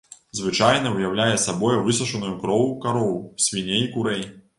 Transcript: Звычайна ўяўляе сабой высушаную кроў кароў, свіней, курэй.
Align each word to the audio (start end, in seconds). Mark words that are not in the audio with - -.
Звычайна 0.37 0.93
ўяўляе 0.93 1.35
сабой 1.43 1.77
высушаную 1.87 2.31
кроў 2.41 2.65
кароў, 2.87 3.13
свіней, 3.49 3.85
курэй. 3.93 4.25